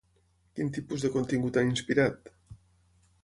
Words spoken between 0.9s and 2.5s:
de contingut han inspirat?